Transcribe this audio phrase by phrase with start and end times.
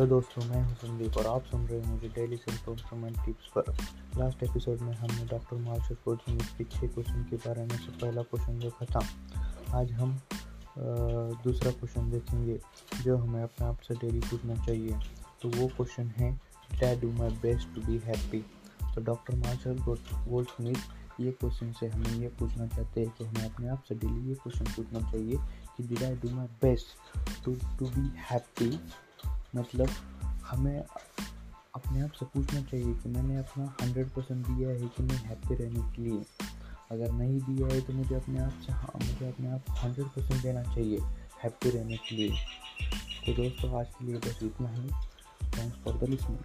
[0.00, 3.48] Hello दोस्तों, मैं हूँ संदीप और आप सुन रहे हैं मुझे डेली सेल्फ इम्प्रूवमेंट टिप्स
[3.56, 3.66] पर।
[4.18, 8.22] लास्ट एपिसोड में हमने डॉक्टर मार्शल कोचिंग के छः क्वेश्चन के बारे में से पहला
[8.30, 9.00] क्वेश्चन देखा था।
[9.78, 10.14] आज हम
[11.44, 12.58] दूसरा क्वेश्चन देखेंगे,
[13.02, 14.98] जो हमें अपने आप से डेली पूछना चाहिए।
[15.42, 16.32] तो वो क्वेश्चन है
[16.80, 18.40] डै do my best to be happy
[18.94, 23.44] तो डॉक्टर मार्शल गोल्ड स्मिथ ये क्वेश्चन से हमें ये पूछना चाहते हैं कि हमें
[23.44, 25.36] अपने आप से डेली ये क्वेश्चन पूछना चाहिए
[25.76, 28.70] कि did I do my best to to be happy
[29.56, 29.88] मतलब
[30.44, 30.84] हमें
[31.74, 35.54] अपने आप से पूछना चाहिए कि मैंने अपना हंड्रेड परसेंट दिया है कि नहीं हैप्पी
[35.54, 36.24] रहने के लिए।
[36.90, 40.42] अगर नहीं दिया है तो मुझे अपने आप से हाँ मुझे अपने आप हंड्रेड परसेंट
[40.42, 40.98] देना चाहिए
[41.42, 42.30] हैप्पी रहने के लिए।
[43.26, 44.88] तो दोस्तों, आज के लिए बस इतना ही।
[45.58, 46.38] Thanks for the listening